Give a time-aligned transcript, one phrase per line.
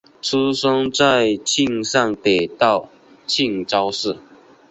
[0.19, 2.89] 出生在庆尚北道
[3.27, 4.17] 庆州市。